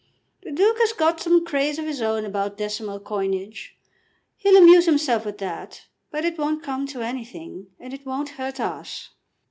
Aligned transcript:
The 0.41 0.51
Duke 0.51 0.79
has 0.79 0.93
got 0.93 1.19
some 1.21 1.45
craze 1.45 1.77
of 1.77 1.85
his 1.85 2.01
own 2.01 2.25
about 2.25 2.57
decimal 2.57 2.99
coinage. 2.99 3.77
He'll 4.35 4.57
amuse 4.57 4.85
himself 4.87 5.25
with 5.27 5.37
that; 5.37 5.85
but 6.09 6.25
it 6.25 6.39
won't 6.39 6.63
come 6.63 6.87
to 6.87 7.03
anything, 7.03 7.67
and 7.79 7.93
it 7.93 8.03
won't 8.03 8.29
hurt 8.29 8.59
us." 8.59 9.11